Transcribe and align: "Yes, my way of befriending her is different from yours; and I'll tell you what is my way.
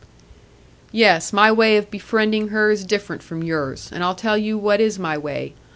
"Yes, 0.91 1.31
my 1.31 1.51
way 1.51 1.77
of 1.77 1.91
befriending 1.91 2.47
her 2.47 2.71
is 2.71 2.85
different 2.85 3.21
from 3.21 3.43
yours; 3.43 3.91
and 3.93 4.03
I'll 4.03 4.15
tell 4.15 4.35
you 4.35 4.57
what 4.57 4.81
is 4.81 4.97
my 4.97 5.15
way. 5.15 5.53